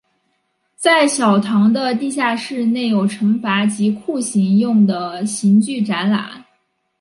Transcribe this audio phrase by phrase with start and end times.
[0.75, 6.43] 在小堂的地下室内有惩罚及酷刑用的刑具展览。